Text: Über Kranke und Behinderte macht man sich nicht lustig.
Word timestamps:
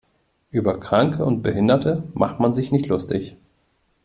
Über 0.49 0.79
Kranke 0.79 1.23
und 1.23 1.43
Behinderte 1.43 2.01
macht 2.15 2.39
man 2.39 2.55
sich 2.55 2.71
nicht 2.71 2.87
lustig. 2.87 3.37